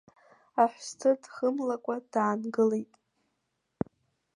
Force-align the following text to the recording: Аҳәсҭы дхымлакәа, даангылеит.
Аҳәсҭы 0.61 1.11
дхымлакәа, 1.21 1.95
даангылеит. 2.11 2.91